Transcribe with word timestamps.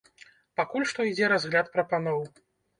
Пакуль 0.59 0.87
што 0.93 1.05
ідзе 1.11 1.31
разгляд 1.35 1.71
прапаноў. 1.79 2.19